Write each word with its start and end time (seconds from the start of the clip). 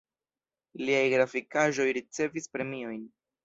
Liaj 0.83 1.03
grafikaĵoj 1.11 1.87
ricevis 2.01 2.53
premiojn. 2.59 3.09